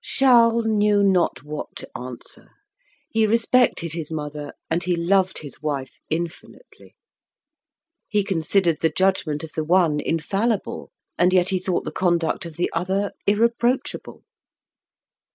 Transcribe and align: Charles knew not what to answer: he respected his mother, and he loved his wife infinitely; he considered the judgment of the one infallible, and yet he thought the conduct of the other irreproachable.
Charles 0.03 0.65
knew 0.65 1.03
not 1.03 1.43
what 1.43 1.75
to 1.75 1.87
answer: 1.95 2.49
he 3.11 3.27
respected 3.27 3.93
his 3.93 4.11
mother, 4.11 4.53
and 4.67 4.83
he 4.83 4.95
loved 4.95 5.43
his 5.43 5.61
wife 5.61 5.99
infinitely; 6.09 6.95
he 8.09 8.23
considered 8.23 8.79
the 8.81 8.89
judgment 8.89 9.43
of 9.43 9.51
the 9.51 9.63
one 9.63 9.99
infallible, 9.99 10.91
and 11.19 11.33
yet 11.33 11.49
he 11.49 11.59
thought 11.59 11.83
the 11.83 11.91
conduct 11.91 12.47
of 12.47 12.55
the 12.57 12.71
other 12.73 13.11
irreproachable. 13.27 14.23